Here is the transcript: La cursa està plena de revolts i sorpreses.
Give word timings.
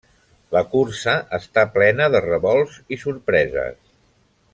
La 0.55 0.61
cursa 0.69 1.13
està 1.39 1.65
plena 1.75 2.07
de 2.15 2.21
revolts 2.27 2.79
i 2.97 3.01
sorpreses. 3.03 3.79